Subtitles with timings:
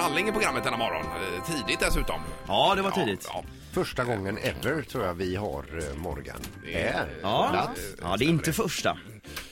[0.00, 1.04] Alling i programmet denna morgon.
[1.06, 2.20] Eh, Tidigt dessutom.
[2.46, 3.26] Ja, det var tidigt.
[3.32, 6.40] Ja, Första gången ever tror jag vi har eh, Morgan
[6.74, 7.08] här.
[7.22, 7.80] Ja, Plats.
[8.02, 8.98] ja det är inte första.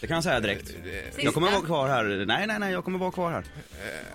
[0.00, 0.70] Det kan jag säga direkt.
[1.16, 2.04] Jag kommer vara kvar här.
[2.26, 3.44] Nej, nej, nej, jag kommer vara kvar här.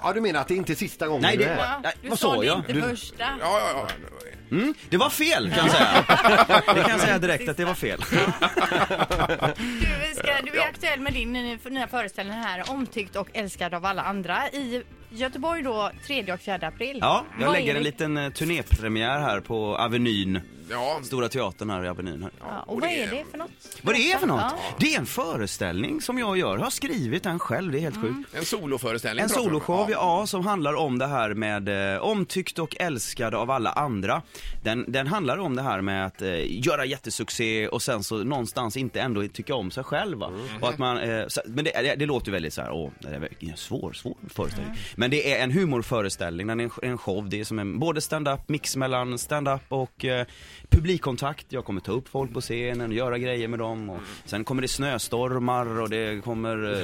[0.02, 1.80] Ja, du menar att det inte är sista gången Nej, du det- är här?
[1.84, 2.58] Nej, du vad sa sa det jag?
[2.58, 3.24] inte Du- första.
[3.24, 3.70] ja, ja.
[3.74, 3.88] ja.
[4.52, 6.06] Mm, det var fel kan jag säga.
[6.76, 8.00] Det kan jag säga direkt att det var fel.
[9.58, 13.86] Du, ska, du är aktuell med din nya- nya föreställning här, Omtyckt och älskad av
[13.86, 14.84] alla andra i
[15.16, 16.98] Göteborg då 3 och 4 april.
[17.02, 20.42] Ja, jag lägger en liten eh, turnépremiär här på Avenyn.
[20.70, 21.00] Ja.
[21.04, 22.22] Stora teatern här i Avenyn.
[22.24, 22.32] Här.
[22.40, 23.50] Ja, och vad är det för något?
[23.82, 24.42] Vad det är för något?
[24.42, 24.76] Ja.
[24.80, 26.58] Det är en föreställning som jag gör.
[26.58, 28.36] Jag har skrivit den själv, det är helt sjukt.
[28.36, 29.24] En soloföreställning.
[29.24, 33.72] En soloshow, ja, som handlar om det här med eh, omtyckt och älskad av alla
[33.72, 34.22] andra.
[34.64, 38.78] Den, den handlar om det här med att eh, göra jättesuccé och sen så någonstans
[38.78, 40.18] inte ändå tycka om sig själv.
[40.18, 40.32] Va?
[40.62, 42.90] Och att man, eh, så, men det, det, det låter ju väldigt så här, åh,
[43.00, 44.74] det är verkligen svår, svår föreställning.
[44.96, 48.02] Men det är en humorföreställning, den är en, en show, det är som en både
[48.02, 50.26] stand-up, mix mellan stand-up och eh,
[50.70, 51.46] publikkontakt.
[51.50, 53.90] Jag kommer ta upp folk på scenen och göra grejer med dem.
[53.90, 56.82] Och sen kommer det snöstormar och det kommer,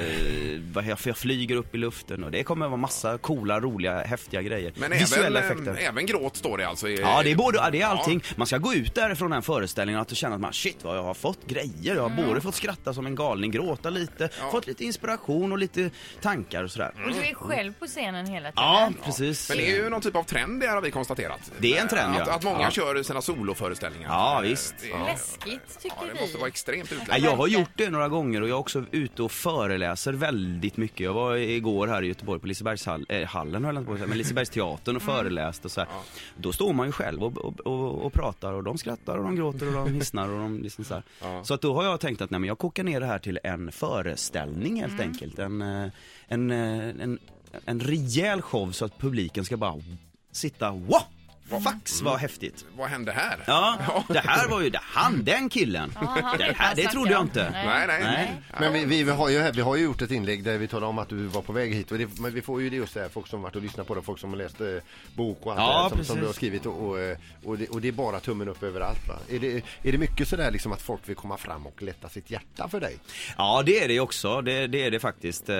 [0.78, 4.72] eh, jag flyger upp i luften och det kommer vara massa coola, roliga, häftiga grejer.
[4.76, 5.76] Men Visuella även, effekter.
[5.82, 6.88] eh, även gråt står det alltså.
[6.88, 8.20] i- Ja, det är både, ja, det är allting.
[8.28, 8.34] Ja.
[8.36, 11.02] Man ska gå ut därifrån den här föreställningen och känna att man, shit vad jag
[11.02, 11.94] har fått grejer.
[11.96, 15.90] Jag har både fått skratta som en galning, gråta lite, fått lite inspiration och lite
[16.20, 16.92] tankar och sådär.
[17.06, 18.52] Och du är själv på scenen hela tiden?
[18.64, 19.48] Ja, precis.
[19.48, 21.52] Men det är ju någon typ av trend det här har vi konstaterat.
[21.58, 22.22] Det är en trend, ja.
[22.22, 22.70] Att, att många Ja.
[22.70, 23.22] kör sina
[23.60, 24.08] soloföreställningar.
[24.08, 24.74] Ja, visst.
[24.80, 26.20] Det är- Läskigt tycker Ja, det vi.
[26.20, 27.18] måste vara extremt utländska.
[27.18, 31.00] jag har gjort det några gånger och jag är också ute och föreläser väldigt mycket.
[31.00, 33.98] Jag var igår här i Göteborg på Lisebergshallen, äh, hallen höll jag inte på att
[33.98, 35.88] säga, men Lisebergsteatern och föreläste och så här.
[36.36, 39.36] Då står man ju själv och, och, och, och pratar och de skrattar och de
[39.36, 41.02] gråter och de hissnar och de liksom så här.
[41.44, 43.38] Så att då har jag tänkt att nej, men jag kokar ner det här till
[43.44, 45.38] en föreställning helt enkelt.
[45.38, 45.88] En, eh,
[46.28, 47.18] en, eh, en,
[47.64, 49.74] en rejäl show så att publiken ska bara
[50.32, 51.02] sitta wow!
[51.64, 52.64] Fax vad häftigt!
[52.76, 53.38] Vad hände här?
[53.46, 55.92] Ja, det här var ju, det, han den killen!
[55.96, 57.50] Han det, här, det jag trodde jag inte.
[57.50, 58.00] Nej, nej.
[58.02, 58.40] Nej.
[58.72, 60.98] Men vi, vi, har ju, vi har ju gjort ett inlägg där vi talar om
[60.98, 61.92] att du var på väg hit.
[61.92, 63.86] Och det, men vi får ju det just det här, folk som varit och lyssnat
[63.86, 64.66] på det, folk som har läst eh,
[65.14, 66.06] bok och allt Ja, det här som, precis.
[66.12, 66.66] som du har skrivit.
[66.66, 69.14] Och, och, eh, och, det, och det är bara tummen upp överallt va?
[69.30, 72.30] Är det, är det mycket sådär liksom att folk vill komma fram och lätta sitt
[72.30, 72.96] hjärta för dig?
[73.38, 75.48] Ja det är det också, det, det är det faktiskt.
[75.48, 75.54] Eh,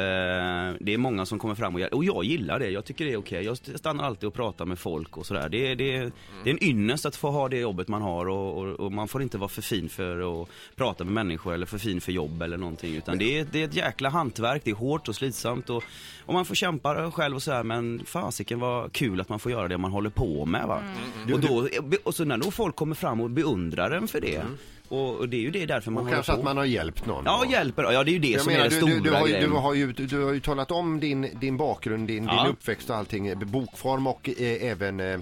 [0.80, 3.16] Det är många som kommer fram och, och jag gillar det, jag tycker det är
[3.16, 3.44] okej.
[3.44, 5.48] Jag stannar alltid och pratar med folk och sådär.
[5.48, 6.12] Det, det,
[6.44, 9.08] det är en ynnest att få ha det jobbet man har och, och, och man
[9.08, 12.42] får inte vara för fin för att prata med människor eller för fin för jobb
[12.42, 12.94] eller någonting.
[12.96, 15.82] Utan det är, det är ett jäkla hantverk, det är hårt och slitsamt och,
[16.26, 19.68] och man får kämpa själv och sådär men fasiken vad kul att man får göra
[19.68, 20.82] det man håller på med va.
[21.34, 21.68] Och, då,
[22.04, 24.42] och så när då folk kommer fram och beundrar en för det.
[24.88, 26.38] Och, och det är ju det därför man Och kanske på.
[26.38, 27.22] att man har hjälpt någon?
[27.24, 27.92] Ja, hjälper.
[27.92, 29.26] Ja, det är ju det Jag som menar, är den du, stora du, du, har
[29.26, 29.50] ju, grejen.
[29.50, 32.42] du, har ju, du har ju talat om din, din bakgrund, din, Ja.
[32.42, 35.20] din uppväxt och allting, bokform och eh, även eh,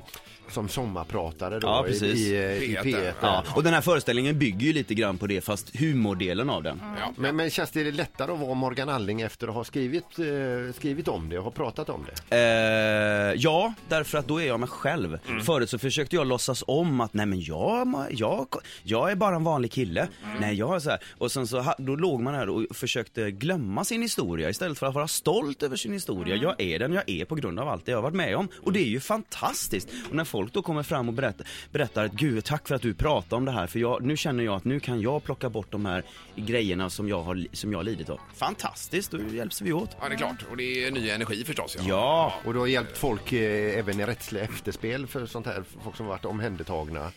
[0.50, 2.18] som sommarpratare då Ja, i, precis.
[2.26, 2.92] i, eh, i P1 P1.
[2.92, 3.14] där.
[3.20, 6.82] Ja, och den här föreställningen bygger ju lite grann på det, fast humordelen av den.
[7.00, 7.12] Ja.
[7.16, 11.08] Men, men känns det lättare att vara Morgan Alling efter att ha skrivit, eh, skrivit
[11.08, 12.36] om det och ha pratat om det?
[12.36, 15.18] Eh, ja, därför att då är jag mig själv.
[15.44, 18.46] Förut så försökte jag låtsas om att nej men jag, jag,
[18.82, 20.08] jag är bara en vanlig kille.
[20.40, 20.98] Nej jag är så här.
[21.18, 24.94] Och sen så då låg man här och försökte glömma sin historia istället för att
[24.94, 26.36] vara stolt över sin historia.
[26.36, 28.48] Jag är den jag är på grund av allt det jag har varit med om.
[28.62, 29.88] Och det är ju fantastiskt.
[30.08, 32.94] Och när folk då kommer fram och berättar, berättar att gud tack för att du
[32.94, 35.72] pratar om det här för jag, nu känner jag att nu kan jag plocka bort
[35.72, 36.02] de här
[36.36, 38.20] grejerna som jag har, som jag har lidit av.
[38.34, 39.96] Fantastiskt, då hjälps vi åt.
[40.00, 40.44] ja, det är klart.
[40.50, 41.76] Och det är ny energi förstås.
[41.78, 41.84] Ja.
[41.88, 45.96] Ja, Och du har hjälpt folk eh, även i rättsliga efterspel för sånt här, folk
[45.96, 47.12] som varit omhändertagna.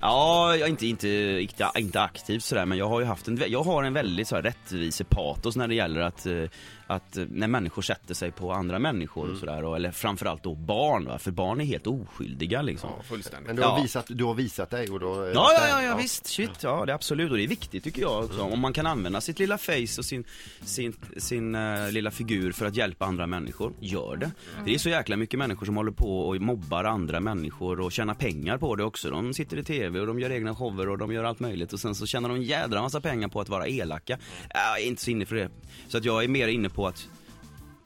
[0.00, 1.08] Ja, jag är inte, inte,
[1.40, 4.34] inte, inte aktivt sådär men jag har ju haft en, jag har en väldigt så
[4.36, 6.42] här rättvisepatos när det gäller att, eh,
[6.86, 11.04] att eh, när människor sätter sig på andra människor och sådär, eller framförallt då barn
[11.04, 12.90] va, för barn är helt oskyldiga liksom.
[12.98, 13.46] Ja, fullständigt.
[13.46, 13.82] Men du har, Ja.
[13.82, 15.30] visat, du har visat dig och då...
[15.34, 18.02] Ja, ja, ja, ja visst, shit, ja det är absolut och det är viktigt tycker
[18.02, 18.40] jag också.
[18.42, 20.24] Om man kan använda sitt lilla face och sin,
[20.64, 24.30] sin, sin eh, lilla figur för att hjälpa andra människor, gör det.
[24.64, 28.14] Det är så jäkla mycket människor som håller på och mobbar andra människor och tjänar
[28.14, 29.10] pengar på det också.
[29.10, 31.80] De sitter i TV och de gör egna shower och de gör allt möjligt och
[31.80, 34.18] sen så tjänar de en jädra massa pengar på att vara elaka.
[34.54, 35.48] Jag är inte så inne för det.
[35.88, 37.08] Så att jag är mer inne på att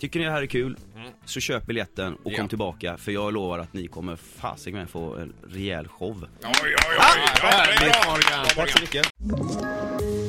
[0.01, 0.77] Tycker ni det här är kul,
[1.25, 2.49] så köp biljetten och kom Ja.
[2.49, 6.27] tillbaka för jag lovar att ni kommer fasiken få en rejäl show.
[6.45, 6.97] Oj, oj, oj!
[7.43, 7.91] Ja, det är
[8.31, 8.45] bra.
[8.55, 9.07] Tack så mycket.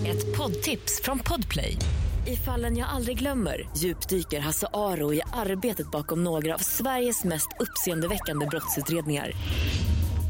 [0.07, 1.77] Ett poddtips från Podplay.
[2.27, 7.47] I fallen jag aldrig glömmer djupdyker Hasse Aro i arbetet bakom några av Sveriges mest
[7.59, 9.31] uppseendeväckande brottsutredningar.